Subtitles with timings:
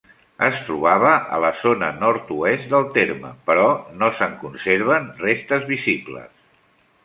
[0.45, 3.69] Es trobava a la zona nord-oest del terme, però
[4.01, 6.35] no se'n conserven restes visibles.